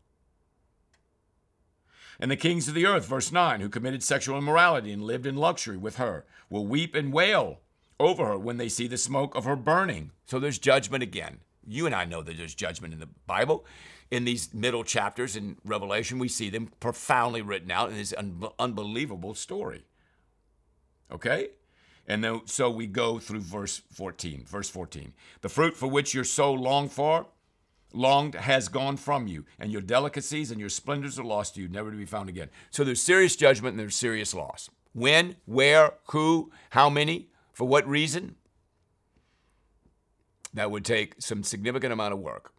And 2.19 2.31
the 2.31 2.35
kings 2.35 2.67
of 2.67 2.73
the 2.73 2.87
earth, 2.87 3.05
verse 3.05 3.31
9, 3.31 3.61
who 3.61 3.69
committed 3.69 4.01
sexual 4.01 4.37
immorality 4.37 4.91
and 4.91 5.03
lived 5.03 5.27
in 5.27 5.35
luxury 5.35 5.77
with 5.77 5.97
her, 5.97 6.25
will 6.49 6.65
weep 6.65 6.95
and 6.95 7.13
wail 7.13 7.59
over 7.99 8.25
her 8.25 8.37
when 8.37 8.57
they 8.57 8.69
see 8.69 8.87
the 8.87 8.97
smoke 8.97 9.35
of 9.35 9.45
her 9.45 9.55
burning. 9.55 10.11
So 10.25 10.39
there's 10.39 10.59
judgment 10.59 11.03
again. 11.03 11.39
You 11.67 11.85
and 11.85 11.95
I 11.95 12.05
know 12.05 12.21
that 12.21 12.37
there's 12.37 12.55
judgment 12.55 12.93
in 12.93 12.99
the 12.99 13.09
Bible. 13.25 13.65
In 14.11 14.25
these 14.25 14.53
middle 14.53 14.83
chapters 14.83 15.35
in 15.35 15.57
Revelation, 15.65 16.19
we 16.19 16.27
see 16.27 16.49
them 16.49 16.71
profoundly 16.79 17.41
written 17.41 17.71
out 17.71 17.89
in 17.89 17.97
this 17.97 18.13
un- 18.15 18.47
unbelievable 18.59 19.33
story. 19.33 19.85
Okay? 21.11 21.49
And 22.07 22.23
then, 22.23 22.41
so 22.45 22.69
we 22.69 22.85
go 22.85 23.17
through 23.17 23.39
verse 23.39 23.81
14. 23.93 24.45
Verse 24.45 24.69
14. 24.69 25.13
The 25.41 25.49
fruit 25.49 25.75
for 25.75 25.87
which 25.87 26.13
your 26.13 26.23
soul 26.23 26.57
longed 26.57 26.91
for, 26.91 27.25
longed 27.93 28.35
has 28.35 28.67
gone 28.67 28.97
from 28.97 29.27
you, 29.27 29.45
and 29.59 29.71
your 29.71 29.81
delicacies 29.81 30.51
and 30.51 30.59
your 30.59 30.69
splendors 30.69 31.17
are 31.17 31.23
lost 31.23 31.55
to 31.55 31.61
you, 31.61 31.67
never 31.67 31.89
to 31.89 31.97
be 31.97 32.05
found 32.05 32.29
again. 32.29 32.49
So 32.69 32.83
there's 32.83 33.01
serious 33.01 33.35
judgment 33.35 33.73
and 33.73 33.79
there's 33.79 33.95
serious 33.95 34.35
loss. 34.35 34.69
When, 34.93 35.35
where, 35.45 35.93
who, 36.09 36.51
how 36.69 36.89
many, 36.89 37.29
for 37.55 37.65
what 37.65 37.87
reason? 37.87 38.35
That 40.53 40.71
would 40.71 40.83
take 40.83 41.15
some 41.19 41.41
significant 41.41 41.93
amount 41.93 42.13
of 42.13 42.19
work. 42.19 42.51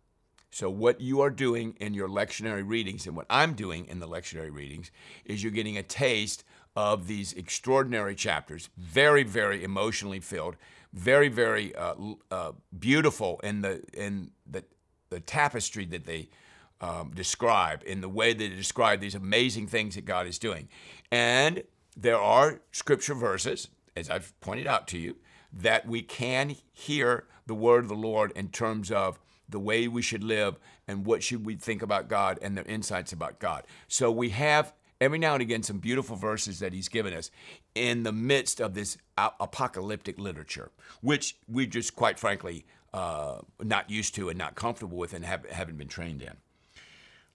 So, 0.51 0.71
what 0.71 1.03
you 1.03 1.21
are 1.21 1.29
doing 1.29 1.77
in 1.79 1.93
your 1.93 2.09
lectionary 2.09 2.67
readings 2.67 3.07
and 3.07 3.15
what 3.15 3.27
I'm 3.29 3.53
doing 3.53 3.87
in 3.89 4.01
the 4.01 4.09
lectionary 4.09 4.51
readings 4.51 4.91
is 5.27 5.43
you're 5.43 5.53
getting 5.53 5.77
a 5.77 5.83
taste 5.83 6.45
of 6.75 7.09
these 7.09 7.35
extraordinary 7.35 8.15
chapters, 8.15 8.71
very, 8.79 9.23
very 9.23 9.63
emotionally 9.63 10.21
filled, 10.21 10.57
very, 10.95 11.29
very 11.29 11.75
uh, 11.77 11.95
uh, 12.31 12.53
beautiful 12.79 13.39
in 13.45 13.61
the 13.61 13.83
in 13.93 14.31
the 14.51 14.65
the 15.11 15.21
tapestry 15.21 15.85
that 15.85 16.05
they 16.07 16.31
um, 16.81 17.13
describe, 17.15 17.83
in 17.85 18.01
the 18.01 18.09
way 18.09 18.33
they 18.33 18.49
describe 18.49 19.01
these 19.01 19.15
amazing 19.15 19.67
things 19.67 19.95
that 19.95 20.07
God 20.07 20.27
is 20.27 20.39
doing, 20.39 20.69
and 21.13 21.65
there 21.95 22.19
are 22.19 22.61
scripture 22.73 23.15
verses, 23.15 23.69
as 23.97 24.11
I've 24.11 24.39
pointed 24.41 24.67
out 24.67 24.87
to 24.89 24.99
you, 24.99 25.17
that 25.53 25.87
we 25.87 26.03
can 26.03 26.57
hear 26.73 27.25
the 27.47 27.55
word 27.55 27.85
of 27.85 27.89
the 27.89 27.95
Lord 27.95 28.33
in 28.33 28.49
terms 28.49 28.91
of 28.91 29.19
the 29.49 29.61
way 29.61 29.89
we 29.89 30.03
should 30.03 30.25
live 30.25 30.59
and 30.87 31.07
what 31.07 31.23
should 31.23 31.47
we 31.47 31.55
think 31.55 31.83
about 31.83 32.09
God 32.09 32.39
and 32.43 32.57
their 32.57 32.65
insights 32.65 33.13
about 33.13 33.39
God. 33.39 33.65
So 33.89 34.11
we 34.11 34.31
have 34.31 34.73
every 35.01 35.19
now 35.19 35.35
and 35.35 35.43
again 35.43 35.63
some 35.63 35.79
beautiful 35.79 36.17
verses 36.17 36.59
that 36.59 36.73
he's 36.73 36.89
given 36.89 37.15
us 37.15 37.31
in 37.75 38.03
the 38.03 38.13
midst 38.13 38.61
of 38.61 38.75
this 38.75 38.99
apocalyptic 39.17 40.19
literature, 40.19 40.71
which 41.01 41.37
we 41.49 41.67
just 41.67 41.95
quite 41.95 42.19
frankly 42.19 42.67
uh, 42.93 43.39
not 43.63 43.89
used 43.89 44.15
to 44.15 44.29
and 44.29 44.39
not 44.39 44.55
comfortable 44.55 44.97
with 44.97 45.13
and 45.15 45.25
have, 45.25 45.49
haven't 45.51 45.79
been 45.79 45.89
trained 45.89 46.23
in. 46.23 46.33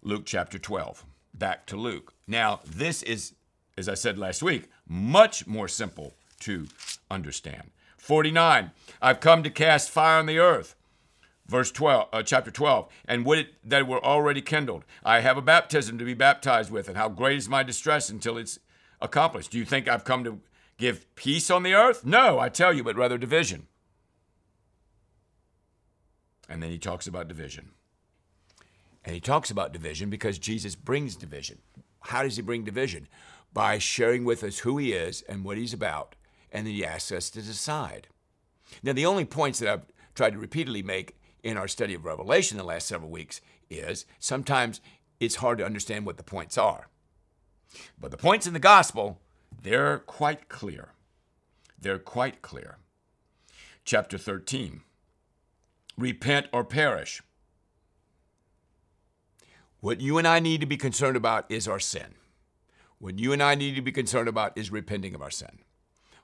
Luke 0.02 0.24
chapter 0.26 0.58
12. 0.58 1.06
Back 1.34 1.66
to 1.68 1.78
Luke. 1.78 2.14
Now, 2.28 2.60
this 2.66 3.04
is, 3.04 3.34
as 3.78 3.88
I 3.88 3.94
said 3.94 4.18
last 4.18 4.44
week, 4.44 4.70
much 4.88 5.48
more 5.48 5.68
simple 5.68 6.16
to 6.42 6.68
understand. 7.10 7.72
49. 7.98 8.72
I've 9.02 9.20
come 9.20 9.44
to 9.44 9.50
cast 9.50 9.92
fire 9.92 10.20
on 10.20 10.26
the 10.26 10.40
earth. 10.40 10.76
Verse 11.48 11.72
12 11.72 12.08
uh, 12.14 12.24
chapter 12.24 12.50
12 12.50 12.88
and 13.06 13.26
would 13.26 13.40
it 13.40 13.48
that 13.64 13.86
were 13.86 14.04
already 14.04 14.42
kindled? 14.42 14.86
I 15.04 15.20
have 15.20 15.38
a 15.38 15.42
baptism 15.42 15.98
to 15.98 16.06
be 16.06 16.14
baptized 16.14 16.72
with 16.72 16.88
and 16.88 16.96
how 16.96 17.10
great 17.10 17.38
is 17.38 17.50
my 17.50 17.62
distress 17.62 18.10
until 18.10 18.38
it's 18.38 18.58
accomplished. 19.02 19.52
Do 19.52 19.58
you 19.58 19.66
think 19.66 19.90
i've 19.90 20.06
come 20.06 20.24
to 20.24 20.40
give 20.78 21.14
peace 21.16 21.52
on 21.52 21.64
the 21.64 21.74
earth? 21.74 22.06
No 22.06 22.40
i 22.40 22.48
tell 22.48 22.72
you 22.72 22.86
but 22.86 22.96
rather 22.96 23.18
division. 23.18 23.68
And 26.48 26.64
then 26.64 26.70
he 26.70 26.78
talks 26.78 27.06
about 27.06 27.28
division. 27.28 27.72
And 29.04 29.14
he 29.14 29.20
talks 29.20 29.52
about 29.52 29.74
division 29.74 30.10
because 30.10 30.40
jesus 30.40 30.76
brings 30.76 31.18
division. 31.18 31.58
How 32.00 32.24
does 32.24 32.38
he 32.38 32.42
bring 32.42 32.64
division? 32.64 33.10
By 33.52 33.78
sharing 33.78 34.24
with 34.24 34.42
us 34.42 34.60
who 34.60 34.78
he 34.78 34.94
is 34.94 35.22
and 35.24 35.44
what 35.44 35.58
he's 35.58 35.74
about 35.74 36.16
and 36.52 36.68
then 36.68 36.74
he 36.74 36.86
asks 36.86 37.12
us 37.12 37.30
to 37.30 37.42
decide 37.42 38.08
now 38.84 38.94
the 38.94 39.06
only 39.06 39.26
points 39.26 39.60
that 39.60 39.70
i've 39.70 39.86
tried 40.16 40.34
to 40.34 40.40
repeatedly 40.40 40.84
make 40.84 41.16
in 41.44 41.58
our 41.58 41.68
study 41.68 41.94
of 41.94 42.06
Revelation 42.06 42.58
the 42.58 42.64
last 42.64 42.88
several 42.88 43.10
weeks 43.10 43.42
is 43.70 44.06
sometimes 44.20 44.82
it's 45.20 45.36
hard 45.36 45.58
to 45.58 45.66
understand 45.66 46.06
what 46.06 46.18
the 46.18 46.24
points 46.24 46.58
are. 46.58 46.88
But 48.00 48.12
the 48.12 48.18
points 48.18 48.48
in 48.48 48.54
the 48.54 48.60
gospel, 48.60 49.20
they're 49.62 50.00
quite 50.00 50.50
clear. 50.50 50.90
They're 51.80 52.00
quite 52.00 52.42
clear. 52.42 52.78
Chapter 53.84 54.18
13 54.18 54.82
Repent 55.98 56.48
or 56.54 56.64
perish. 56.64 57.22
What 59.80 60.00
you 60.00 60.18
and 60.18 60.28
I 60.28 60.40
need 60.40 60.62
to 60.62 60.68
be 60.68 60.78
concerned 60.78 61.18
about 61.18 61.46
is 61.50 61.68
our 61.68 61.80
sin. 61.80 62.16
What 63.00 63.20
you 63.20 63.34
and 63.34 63.42
I 63.42 63.56
need 63.56 63.76
to 63.76 63.82
be 63.82 63.92
concerned 63.92 64.30
about 64.30 64.58
is 64.58 64.72
repenting 64.72 65.16
of 65.16 65.22
our 65.22 65.32
sin. 65.32 65.60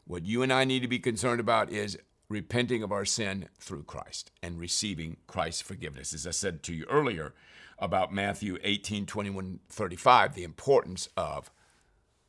What 0.08 0.26
you 0.26 0.42
and 0.42 0.54
I 0.54 0.64
need 0.64 0.84
to 0.84 0.88
be 0.88 1.00
concerned 1.00 1.42
about 1.42 1.70
is 1.70 2.00
repenting 2.30 2.82
of 2.82 2.94
our 2.94 3.04
sin 3.04 3.50
through 3.60 3.84
Christ 3.84 4.32
and 4.42 4.58
receiving 4.58 5.18
Christ's 5.28 5.62
forgiveness. 5.62 6.14
As 6.14 6.26
I 6.26 6.32
said 6.32 6.64
to 6.64 6.74
you 6.74 6.86
earlier 6.90 7.34
about 7.78 8.14
Matthew 8.14 8.58
18, 8.64 9.06
21, 9.06 9.60
35, 9.70 10.34
the 10.34 10.46
importance 10.46 11.10
of 11.18 11.52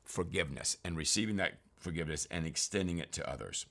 forgiveness 0.02 0.76
and 0.84 0.96
receiving 0.96 1.36
that 1.36 1.58
forgiveness 1.76 2.26
and 2.32 2.46
extending 2.46 2.98
it 2.98 3.12
to 3.12 3.30
others. 3.30 3.66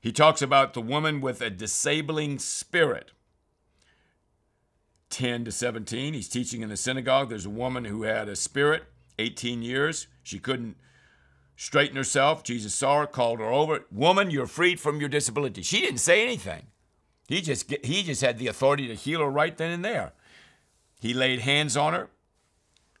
He 0.00 0.10
talks 0.10 0.42
about 0.42 0.74
the 0.74 0.80
woman 0.80 1.20
with 1.20 1.40
a 1.40 1.50
disabling 1.50 2.40
spirit. 2.40 3.12
10 5.10 5.44
to 5.44 5.52
17, 5.52 6.14
he's 6.14 6.28
teaching 6.28 6.62
in 6.62 6.68
the 6.68 6.76
synagogue. 6.76 7.28
There's 7.28 7.46
a 7.46 7.50
woman 7.50 7.84
who 7.84 8.02
had 8.02 8.28
a 8.28 8.36
spirit, 8.36 8.84
18 9.20 9.62
years. 9.62 10.08
She 10.22 10.38
couldn't 10.40 10.76
straighten 11.58 11.96
herself. 11.96 12.44
Jesus 12.44 12.72
saw 12.72 13.00
her, 13.00 13.06
called 13.06 13.40
her 13.40 13.52
over. 13.52 13.84
Woman, 13.90 14.30
you're 14.30 14.46
freed 14.46 14.80
from 14.80 15.00
your 15.00 15.08
disability. 15.08 15.60
She 15.62 15.80
didn't 15.80 15.98
say 15.98 16.22
anything. 16.22 16.68
He 17.26 17.42
just, 17.42 17.70
he 17.84 18.04
just 18.04 18.22
had 18.22 18.38
the 18.38 18.46
authority 18.46 18.86
to 18.86 18.94
heal 18.94 19.20
her 19.20 19.28
right 19.28 19.54
then 19.54 19.72
and 19.72 19.84
there. 19.84 20.12
He 21.00 21.12
laid 21.12 21.40
hands 21.40 21.76
on 21.76 21.92
her. 21.92 22.08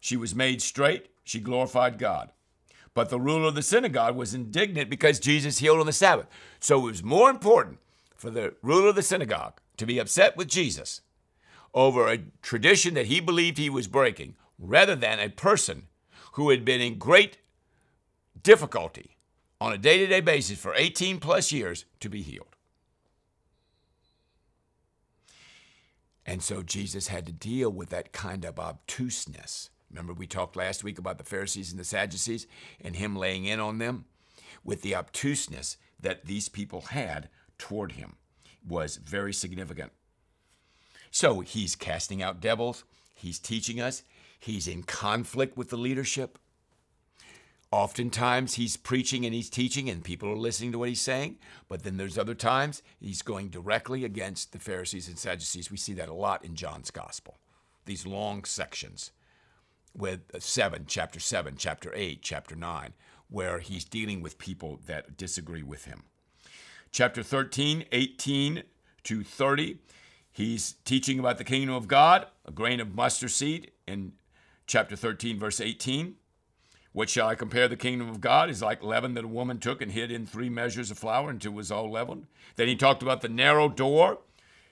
She 0.00 0.16
was 0.16 0.34
made 0.34 0.60
straight. 0.60 1.08
She 1.22 1.40
glorified 1.40 1.98
God. 1.98 2.30
But 2.94 3.10
the 3.10 3.20
ruler 3.20 3.46
of 3.46 3.54
the 3.54 3.62
synagogue 3.62 4.16
was 4.16 4.34
indignant 4.34 4.90
because 4.90 5.20
Jesus 5.20 5.58
healed 5.58 5.78
on 5.78 5.86
the 5.86 5.92
Sabbath. 5.92 6.26
So 6.58 6.80
it 6.80 6.90
was 6.90 7.02
more 7.02 7.30
important 7.30 7.78
for 8.16 8.28
the 8.28 8.54
ruler 8.60 8.88
of 8.88 8.96
the 8.96 9.02
synagogue 9.02 9.60
to 9.76 9.86
be 9.86 10.00
upset 10.00 10.36
with 10.36 10.48
Jesus 10.48 11.02
over 11.72 12.08
a 12.08 12.24
tradition 12.42 12.94
that 12.94 13.06
he 13.06 13.20
believed 13.20 13.56
he 13.56 13.70
was 13.70 13.86
breaking 13.86 14.34
rather 14.58 14.96
than 14.96 15.20
a 15.20 15.28
person 15.28 15.84
who 16.32 16.50
had 16.50 16.64
been 16.64 16.80
in 16.80 16.98
great 16.98 17.38
difficulty 18.42 19.16
on 19.60 19.72
a 19.72 19.78
day 19.78 19.98
to 19.98 20.06
day 20.06 20.20
basis 20.20 20.58
for 20.58 20.74
18 20.74 21.20
plus 21.20 21.52
years 21.52 21.84
to 22.00 22.08
be 22.08 22.22
healed. 22.22 22.56
And 26.26 26.42
so 26.42 26.62
Jesus 26.62 27.08
had 27.08 27.24
to 27.26 27.32
deal 27.32 27.70
with 27.70 27.88
that 27.88 28.12
kind 28.12 28.44
of 28.44 28.58
obtuseness. 28.58 29.70
Remember, 29.90 30.12
we 30.12 30.26
talked 30.26 30.56
last 30.56 30.84
week 30.84 30.98
about 30.98 31.16
the 31.16 31.24
Pharisees 31.24 31.70
and 31.70 31.80
the 31.80 31.84
Sadducees 31.84 32.46
and 32.82 32.96
him 32.96 33.16
laying 33.16 33.46
in 33.46 33.60
on 33.60 33.78
them? 33.78 34.04
With 34.62 34.82
the 34.82 34.94
obtuseness 34.94 35.78
that 35.98 36.26
these 36.26 36.50
people 36.50 36.82
had 36.82 37.30
toward 37.56 37.92
him 37.92 38.16
was 38.66 38.96
very 38.96 39.32
significant. 39.32 39.92
So 41.10 41.40
he's 41.40 41.74
casting 41.74 42.22
out 42.22 42.40
devils, 42.40 42.84
he's 43.14 43.38
teaching 43.38 43.80
us, 43.80 44.02
he's 44.38 44.68
in 44.68 44.82
conflict 44.82 45.56
with 45.56 45.70
the 45.70 45.78
leadership. 45.78 46.38
Oftentimes 47.70 48.54
he's 48.54 48.78
preaching 48.78 49.26
and 49.26 49.34
he's 49.34 49.50
teaching 49.50 49.90
and 49.90 50.02
people 50.02 50.30
are 50.30 50.36
listening 50.36 50.72
to 50.72 50.78
what 50.78 50.88
he's 50.88 51.02
saying, 51.02 51.36
but 51.68 51.82
then 51.82 51.98
there's 51.98 52.16
other 52.16 52.34
times 52.34 52.82
he's 52.98 53.20
going 53.20 53.50
directly 53.50 54.04
against 54.04 54.52
the 54.52 54.58
Pharisees 54.58 55.06
and 55.06 55.18
Sadducees. 55.18 55.70
We 55.70 55.76
see 55.76 55.92
that 55.94 56.08
a 56.08 56.14
lot 56.14 56.44
in 56.44 56.54
John's 56.54 56.90
gospel. 56.90 57.38
These 57.84 58.06
long 58.06 58.44
sections 58.44 59.10
with 59.94 60.20
uh, 60.34 60.38
7, 60.40 60.84
chapter 60.86 61.20
7, 61.20 61.56
chapter 61.58 61.92
8, 61.94 62.22
chapter 62.22 62.56
9, 62.56 62.94
where 63.28 63.58
he's 63.58 63.84
dealing 63.84 64.22
with 64.22 64.38
people 64.38 64.80
that 64.86 65.18
disagree 65.18 65.62
with 65.62 65.84
him. 65.84 66.04
Chapter 66.90 67.22
13, 67.22 67.84
18 67.92 68.62
to 69.04 69.22
30, 69.22 69.78
he's 70.32 70.76
teaching 70.86 71.18
about 71.18 71.36
the 71.36 71.44
kingdom 71.44 71.74
of 71.74 71.86
God, 71.86 72.26
a 72.46 72.50
grain 72.50 72.80
of 72.80 72.94
mustard 72.94 73.30
seed 73.30 73.72
in 73.86 74.12
chapter 74.66 74.96
13, 74.96 75.38
verse 75.38 75.60
18. 75.60 76.14
What 76.98 77.10
shall 77.10 77.28
I 77.28 77.36
compare 77.36 77.68
the 77.68 77.76
kingdom 77.76 78.08
of 78.08 78.20
God? 78.20 78.50
Is 78.50 78.60
like 78.60 78.82
leaven 78.82 79.14
that 79.14 79.22
a 79.22 79.28
woman 79.28 79.60
took 79.60 79.80
and 79.80 79.92
hid 79.92 80.10
in 80.10 80.26
three 80.26 80.48
measures 80.48 80.90
of 80.90 80.98
flour 80.98 81.30
until 81.30 81.52
it 81.52 81.54
was 81.54 81.70
all 81.70 81.88
leavened. 81.88 82.26
Then 82.56 82.66
he 82.66 82.74
talked 82.74 83.04
about 83.04 83.20
the 83.20 83.28
narrow 83.28 83.68
door. 83.68 84.18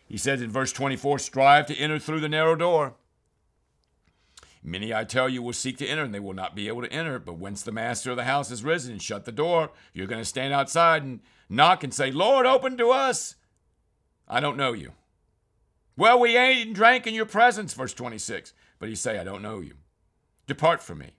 He 0.09 0.17
says 0.17 0.43
in 0.43 0.51
verse 0.51 0.73
24, 0.73 1.21
strive 1.21 1.67
to 1.67 1.77
enter 1.77 2.01
through 2.01 2.19
the 2.19 2.29
narrow 2.29 2.57
door. 2.57 2.95
Many, 4.61 4.93
I 4.93 5.05
tell 5.05 5.29
you, 5.29 5.41
will 5.41 5.53
seek 5.53 5.79
to 5.79 5.87
enter, 5.87 6.03
and 6.03 6.13
they 6.13 6.19
will 6.19 6.35
not 6.35 6.57
be 6.57 6.67
able 6.67 6.83
to 6.83 6.93
enter. 6.93 7.21
But 7.21 7.39
once 7.39 7.63
the 7.63 7.71
master 7.71 8.11
of 8.11 8.17
the 8.17 8.25
house 8.25 8.49
has 8.49 8.65
risen 8.65 8.91
and 8.91 9.01
shut 9.01 9.25
the 9.25 9.31
door, 9.31 9.71
you're 9.93 10.09
going 10.09 10.21
to 10.21 10.25
stand 10.25 10.53
outside 10.53 11.05
and 11.05 11.21
knock 11.49 11.85
and 11.85 11.95
say, 11.95 12.11
Lord, 12.11 12.45
open 12.45 12.77
to 12.79 12.91
us. 12.91 13.37
I 14.27 14.41
don't 14.41 14.57
know 14.57 14.73
you. 14.73 14.95
Well, 15.97 16.19
we 16.19 16.37
ate 16.37 16.67
and 16.67 16.75
drank 16.75 17.07
in 17.07 17.15
your 17.15 17.25
presence, 17.25 17.73
verse 17.73 17.95
26. 17.95 18.53
But 18.81 18.89
he 18.89 18.97
say, 18.97 19.17
I 19.21 19.23
don't 19.23 19.43
know 19.43 19.61
you. 19.61 19.75
Depart 20.49 20.83
from 20.83 20.99
me. 20.99 21.13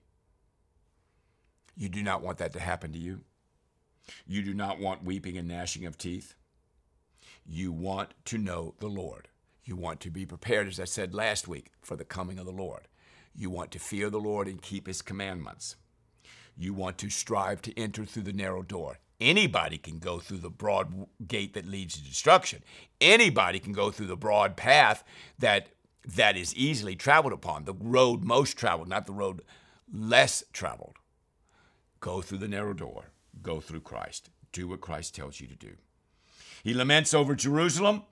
You 1.78 1.88
do 1.88 2.02
not 2.02 2.22
want 2.22 2.38
that 2.38 2.52
to 2.54 2.60
happen 2.60 2.92
to 2.92 2.98
you. 2.98 3.20
You 4.26 4.42
do 4.42 4.52
not 4.52 4.80
want 4.80 5.04
weeping 5.04 5.38
and 5.38 5.46
gnashing 5.46 5.86
of 5.86 5.96
teeth. 5.96 6.34
You 7.46 7.70
want 7.70 8.14
to 8.26 8.36
know 8.36 8.74
the 8.80 8.88
Lord. 8.88 9.28
You 9.64 9.76
want 9.76 10.00
to 10.00 10.10
be 10.10 10.26
prepared, 10.26 10.66
as 10.66 10.80
I 10.80 10.86
said 10.86 11.14
last 11.14 11.46
week, 11.46 11.70
for 11.80 11.94
the 11.94 12.04
coming 12.04 12.38
of 12.40 12.46
the 12.46 12.52
Lord. 12.52 12.88
You 13.32 13.48
want 13.48 13.70
to 13.70 13.78
fear 13.78 14.10
the 14.10 14.18
Lord 14.18 14.48
and 14.48 14.60
keep 14.60 14.88
his 14.88 15.02
commandments. 15.02 15.76
You 16.56 16.74
want 16.74 16.98
to 16.98 17.10
strive 17.10 17.62
to 17.62 17.78
enter 17.78 18.04
through 18.04 18.24
the 18.24 18.32
narrow 18.32 18.62
door. 18.62 18.98
Anybody 19.20 19.78
can 19.78 20.00
go 20.00 20.18
through 20.18 20.38
the 20.38 20.50
broad 20.50 21.06
gate 21.28 21.54
that 21.54 21.66
leads 21.66 21.94
to 21.94 22.02
destruction. 22.02 22.64
Anybody 23.00 23.60
can 23.60 23.72
go 23.72 23.92
through 23.92 24.06
the 24.06 24.16
broad 24.16 24.56
path 24.56 25.04
that 25.38 25.68
that 26.04 26.36
is 26.36 26.56
easily 26.56 26.96
traveled 26.96 27.34
upon, 27.34 27.64
the 27.64 27.74
road 27.74 28.24
most 28.24 28.56
traveled, 28.56 28.88
not 28.88 29.06
the 29.06 29.12
road 29.12 29.42
less 29.92 30.42
traveled. 30.52 30.96
Go 32.00 32.20
through 32.20 32.38
the 32.38 32.48
narrow 32.48 32.74
door. 32.74 33.10
Go 33.42 33.60
through 33.60 33.80
Christ. 33.80 34.30
Do 34.52 34.68
what 34.68 34.80
Christ 34.80 35.14
tells 35.14 35.40
you 35.40 35.46
to 35.46 35.56
do. 35.56 35.72
He 36.62 36.74
laments 36.74 37.14
over 37.14 37.34
Jerusalem 37.34 38.02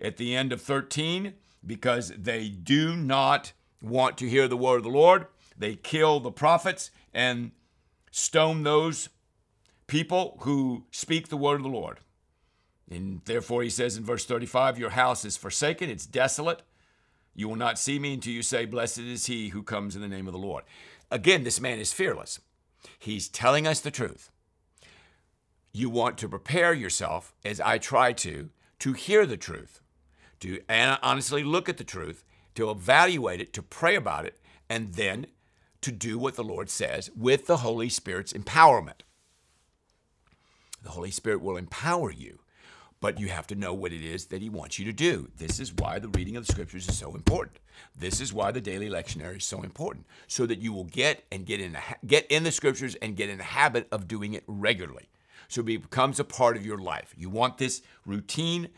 at 0.00 0.16
the 0.16 0.34
end 0.34 0.52
of 0.52 0.60
13 0.60 1.34
because 1.64 2.12
they 2.16 2.48
do 2.48 2.96
not 2.96 3.52
want 3.80 4.18
to 4.18 4.28
hear 4.28 4.48
the 4.48 4.56
word 4.56 4.78
of 4.78 4.82
the 4.84 4.88
Lord. 4.90 5.26
They 5.56 5.76
kill 5.76 6.20
the 6.20 6.32
prophets 6.32 6.90
and 7.12 7.52
stone 8.10 8.62
those 8.62 9.08
people 9.86 10.38
who 10.40 10.84
speak 10.90 11.28
the 11.28 11.36
word 11.36 11.56
of 11.56 11.62
the 11.62 11.68
Lord. 11.68 11.98
And 12.90 13.22
therefore, 13.24 13.62
he 13.62 13.70
says 13.70 13.96
in 13.96 14.04
verse 14.04 14.24
35 14.24 14.78
Your 14.78 14.90
house 14.90 15.24
is 15.24 15.36
forsaken, 15.36 15.90
it's 15.90 16.06
desolate. 16.06 16.62
You 17.34 17.48
will 17.48 17.56
not 17.56 17.78
see 17.78 17.98
me 17.98 18.14
until 18.14 18.34
you 18.34 18.42
say, 18.42 18.66
Blessed 18.66 18.98
is 18.98 19.26
he 19.26 19.48
who 19.48 19.62
comes 19.62 19.96
in 19.96 20.02
the 20.02 20.08
name 20.08 20.26
of 20.26 20.32
the 20.32 20.38
Lord. 20.38 20.64
Again, 21.10 21.44
this 21.44 21.60
man 21.60 21.78
is 21.78 21.92
fearless. 21.92 22.40
He's 22.98 23.28
telling 23.28 23.66
us 23.66 23.80
the 23.80 23.90
truth. 23.90 24.30
You 25.72 25.88
want 25.88 26.18
to 26.18 26.28
prepare 26.28 26.74
yourself, 26.74 27.34
as 27.44 27.60
I 27.60 27.78
try 27.78 28.12
to, 28.14 28.50
to 28.80 28.92
hear 28.92 29.24
the 29.24 29.36
truth, 29.36 29.80
to 30.40 30.60
honestly 30.68 31.42
look 31.42 31.68
at 31.68 31.78
the 31.78 31.84
truth, 31.84 32.24
to 32.54 32.70
evaluate 32.70 33.40
it, 33.40 33.52
to 33.54 33.62
pray 33.62 33.94
about 33.94 34.26
it, 34.26 34.38
and 34.68 34.94
then 34.94 35.26
to 35.80 35.90
do 35.90 36.18
what 36.18 36.36
the 36.36 36.44
Lord 36.44 36.70
says 36.70 37.10
with 37.16 37.46
the 37.46 37.58
Holy 37.58 37.88
Spirit's 37.88 38.32
empowerment. 38.32 39.00
The 40.82 40.90
Holy 40.90 41.10
Spirit 41.10 41.40
will 41.40 41.56
empower 41.56 42.10
you, 42.10 42.40
but 43.02 43.18
you 43.18 43.26
have 43.26 43.48
to 43.48 43.56
know 43.56 43.74
what 43.74 43.92
it 43.92 44.00
is 44.00 44.26
that 44.26 44.40
He 44.40 44.48
wants 44.48 44.78
you 44.78 44.84
to 44.84 44.92
do. 44.92 45.28
This 45.36 45.58
is 45.58 45.74
why 45.74 45.98
the 45.98 46.08
reading 46.08 46.36
of 46.36 46.46
the 46.46 46.52
Scriptures 46.52 46.88
is 46.88 46.96
so 46.96 47.16
important. 47.16 47.58
This 47.98 48.20
is 48.20 48.32
why 48.32 48.52
the 48.52 48.60
daily 48.60 48.88
lectionary 48.88 49.38
is 49.38 49.44
so 49.44 49.62
important, 49.62 50.06
so 50.28 50.46
that 50.46 50.60
you 50.60 50.72
will 50.72 50.84
get 50.84 51.24
and 51.32 51.44
get 51.44 51.60
in 51.60 51.76
get 52.06 52.26
in 52.28 52.44
the 52.44 52.52
Scriptures 52.52 52.94
and 53.02 53.16
get 53.16 53.28
in 53.28 53.38
the 53.38 53.44
habit 53.44 53.88
of 53.90 54.06
doing 54.06 54.34
it 54.34 54.44
regularly. 54.46 55.10
So 55.48 55.62
it 55.62 55.64
becomes 55.64 56.20
a 56.20 56.24
part 56.24 56.56
of 56.56 56.64
your 56.64 56.78
life. 56.78 57.12
You 57.16 57.28
want 57.28 57.58
this 57.58 57.82
routine 58.06 58.68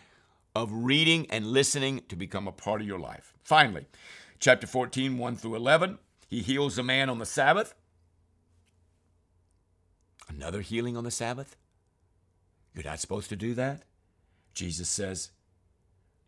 of 0.57 0.73
reading 0.73 1.27
and 1.31 1.47
listening 1.47 2.03
to 2.09 2.17
become 2.17 2.49
a 2.49 2.53
part 2.53 2.81
of 2.81 2.87
your 2.87 2.99
life. 2.99 3.35
Finally, 3.43 3.85
chapter 4.41 4.67
14, 4.67 5.19
1 5.19 5.37
through 5.37 5.55
11, 5.55 5.99
he 6.29 6.41
heals 6.41 6.79
a 6.79 6.83
man 6.83 7.11
on 7.11 7.19
the 7.19 7.27
Sabbath. 7.27 7.75
Another 10.31 10.63
healing 10.63 10.97
on 10.97 11.05
the 11.05 11.11
Sabbath? 11.11 11.57
You're 12.75 12.85
not 12.85 13.01
supposed 13.01 13.29
to 13.29 13.37
do 13.37 13.53
that? 13.55 13.83
Jesus 14.55 14.89
says, 14.89 15.31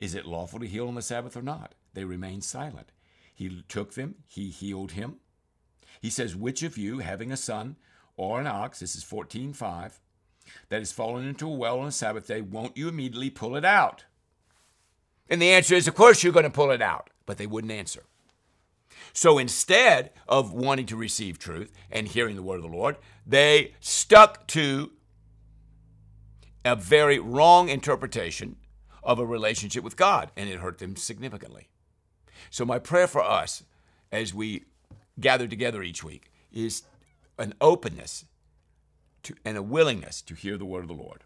Is 0.01 0.15
it 0.15 0.27
lawful 0.27 0.61
to 0.61 0.67
heal 0.67 0.89
on 0.89 0.95
the 0.95 1.03
Sabbath 1.03 1.37
or 1.37 1.43
not? 1.43 1.75
They 1.95 2.05
remained 2.05 2.45
silent. 2.45 2.91
He 3.35 3.63
took 3.69 3.95
them, 3.95 4.17
he 4.27 4.51
healed 4.51 4.93
him. 4.93 5.17
He 6.01 6.11
says, 6.11 6.37
Which 6.37 6.63
of 6.63 6.77
you, 6.77 6.99
having 6.99 7.33
a 7.33 7.37
son 7.37 7.77
or 8.17 8.41
an 8.41 8.47
ox, 8.47 8.81
this 8.81 8.97
is 8.97 9.03
14 9.03 9.53
5, 9.53 10.01
that 10.69 10.79
has 10.79 10.93
fallen 10.93 11.27
into 11.27 11.47
a 11.47 11.55
well 11.55 11.81
on 11.81 11.89
a 11.89 11.93
Sabbath 11.93 12.27
day, 12.27 12.41
won't 12.41 12.77
you 12.77 12.89
immediately 12.89 13.31
pull 13.31 13.57
it 13.57 13.65
out? 13.65 14.05
And 15.29 15.43
the 15.43 15.51
answer 15.51 15.75
is, 15.75 15.89
Of 15.89 15.95
course, 15.95 16.23
you're 16.23 16.33
going 16.33 16.45
to 16.45 16.51
pull 16.51 16.71
it 16.71 16.83
out. 16.83 17.11
But 17.25 17.39
they 17.39 17.47
wouldn't 17.47 17.73
answer. 17.73 18.05
So 19.13 19.39
instead 19.39 20.11
of 20.29 20.53
wanting 20.53 20.87
to 20.87 20.97
receive 20.97 21.39
truth 21.39 21.73
and 21.91 22.07
hearing 22.07 22.37
the 22.37 22.43
word 22.43 22.57
of 22.57 22.63
the 22.63 22.77
Lord, 22.77 22.97
they 23.27 23.75
stuck 23.81 24.47
to 24.49 24.93
a 26.67 26.77
very 26.77 27.19
wrong 27.19 27.69
interpretation 27.69 28.57
of 29.03 29.19
a 29.19 29.27
relationship 29.27 29.85
with 29.85 29.97
God, 29.97 30.33
and 30.37 30.49
it 30.49 30.59
hurt 30.59 30.79
them 30.79 30.97
significantly. 30.97 31.69
So, 32.51 32.65
my 32.65 32.79
prayer 32.79 33.07
for 33.07 33.23
us 33.23 33.63
as 34.11 34.35
we 34.35 34.65
gather 35.21 35.47
together 35.47 35.83
each 35.83 36.03
week 36.03 36.31
is 36.53 36.83
an 37.39 37.55
openness 37.61 38.25
to, 39.23 39.35
and 39.45 39.57
a 39.57 39.63
willingness 39.63 40.21
to 40.23 40.35
hear 40.35 40.57
the 40.59 40.65
word 40.65 40.83
of 40.83 40.89
the 40.89 40.95
Lord. 40.95 41.23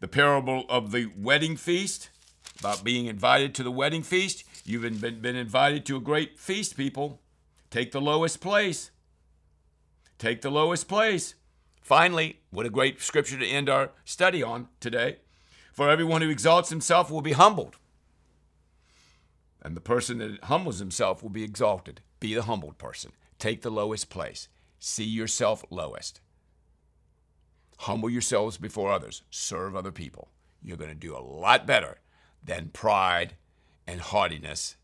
The 0.00 0.08
parable 0.08 0.64
of 0.68 0.90
the 0.90 1.10
wedding 1.16 1.56
feast, 1.56 2.10
about 2.58 2.84
being 2.84 3.06
invited 3.06 3.54
to 3.54 3.62
the 3.62 3.70
wedding 3.70 4.02
feast. 4.02 4.44
You've 4.64 4.82
been, 4.82 5.20
been 5.20 5.36
invited 5.36 5.86
to 5.86 5.96
a 5.96 6.00
great 6.00 6.38
feast, 6.38 6.76
people. 6.76 7.20
Take 7.70 7.92
the 7.92 8.00
lowest 8.00 8.40
place. 8.40 8.90
Take 10.18 10.42
the 10.42 10.50
lowest 10.50 10.88
place. 10.88 11.34
Finally, 11.82 12.40
what 12.50 12.64
a 12.64 12.70
great 12.70 13.00
scripture 13.00 13.38
to 13.38 13.46
end 13.46 13.68
our 13.68 13.90
study 14.04 14.42
on 14.42 14.68
today. 14.80 15.16
For 15.72 15.90
everyone 15.90 16.22
who 16.22 16.30
exalts 16.30 16.70
himself 16.70 17.10
will 17.10 17.22
be 17.22 17.32
humbled, 17.32 17.76
and 19.62 19.76
the 19.76 19.80
person 19.80 20.18
that 20.18 20.44
humbles 20.44 20.80
himself 20.80 21.22
will 21.22 21.30
be 21.30 21.44
exalted. 21.44 22.00
Be 22.20 22.34
the 22.34 22.42
humbled 22.42 22.78
person. 22.78 23.12
Take 23.38 23.62
the 23.62 23.70
lowest 23.70 24.10
place. 24.10 24.48
See 24.78 25.04
yourself 25.04 25.64
lowest. 25.70 26.20
Humble 27.78 28.10
yourselves 28.10 28.58
before 28.58 28.92
others. 28.92 29.22
Serve 29.30 29.74
other 29.74 29.92
people. 29.92 30.28
You're 30.62 30.76
going 30.76 30.90
to 30.90 30.96
do 30.96 31.16
a 31.16 31.22
lot 31.22 31.66
better 31.66 31.98
than 32.44 32.68
pride 32.68 33.34
and 33.86 34.00
haughtiness 34.00 34.76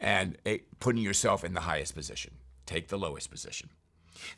and 0.00 0.36
eh, 0.46 0.58
putting 0.78 1.02
yourself 1.02 1.42
in 1.44 1.54
the 1.54 1.62
highest 1.62 1.94
position. 1.94 2.34
Take 2.66 2.88
the 2.88 2.98
lowest 2.98 3.30
position. 3.30 3.70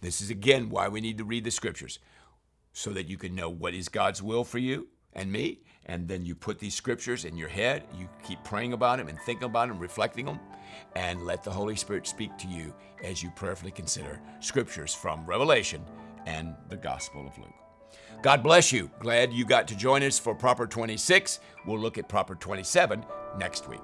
This 0.00 0.20
is 0.20 0.30
again 0.30 0.70
why 0.70 0.88
we 0.88 1.00
need 1.00 1.18
to 1.18 1.24
read 1.24 1.44
the 1.44 1.50
scriptures 1.50 1.98
so 2.72 2.90
that 2.90 3.08
you 3.08 3.16
can 3.16 3.34
know 3.34 3.48
what 3.50 3.74
is 3.74 3.88
God's 3.88 4.22
will 4.22 4.44
for 4.44 4.58
you 4.58 4.88
and 5.12 5.30
me. 5.30 5.60
And 5.86 6.06
then 6.06 6.24
you 6.24 6.34
put 6.34 6.58
these 6.58 6.74
scriptures 6.74 7.24
in 7.24 7.36
your 7.36 7.48
head, 7.48 7.84
you 7.98 8.08
keep 8.22 8.42
praying 8.44 8.72
about 8.72 8.98
them 8.98 9.08
and 9.08 9.18
thinking 9.20 9.46
about 9.46 9.68
them, 9.68 9.78
reflecting 9.78 10.26
them, 10.26 10.38
and 10.94 11.22
let 11.22 11.42
the 11.42 11.50
Holy 11.50 11.74
Spirit 11.74 12.06
speak 12.06 12.36
to 12.38 12.46
you 12.46 12.72
as 13.02 13.22
you 13.22 13.30
prayerfully 13.30 13.72
consider 13.72 14.20
scriptures 14.40 14.94
from 14.94 15.26
Revelation 15.26 15.84
and 16.26 16.54
the 16.68 16.76
Gospel 16.76 17.26
of 17.26 17.36
Luke. 17.38 17.48
God 18.22 18.42
bless 18.42 18.70
you. 18.70 18.90
Glad 19.00 19.32
you 19.32 19.44
got 19.44 19.66
to 19.68 19.76
join 19.76 20.02
us 20.02 20.18
for 20.18 20.34
Proper 20.34 20.66
26. 20.66 21.40
We'll 21.66 21.80
look 21.80 21.98
at 21.98 22.08
Proper 22.08 22.34
27 22.34 23.04
next 23.38 23.68
week. 23.68 23.80